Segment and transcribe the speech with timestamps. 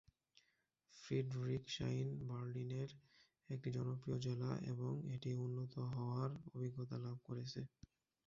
[0.93, 2.89] Friedrichshain বার্লিনের
[3.49, 7.59] একটি জনপ্রিয় জেলা এবং এটি উন্নত হওয়ার অভিজ্ঞতা লাভ করেছে।